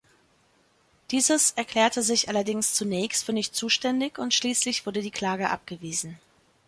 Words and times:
Dieses 1.11 1.51
erklärte 1.51 2.01
sich 2.01 2.27
allerdings 2.27 2.73
zunächst 2.73 3.23
für 3.23 3.33
nicht 3.33 3.53
zuständig 3.53 4.17
und 4.17 4.33
schließlich 4.33 4.87
wurde 4.87 5.03
die 5.03 5.11
Klage 5.11 5.51
abgewiesen. 5.51 6.19